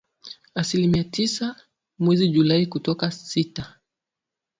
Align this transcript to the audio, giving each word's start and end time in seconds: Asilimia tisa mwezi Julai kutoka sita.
Asilimia 0.55 1.03
tisa 1.03 1.55
mwezi 1.99 2.27
Julai 2.27 2.65
kutoka 2.65 3.11
sita. 3.11 3.75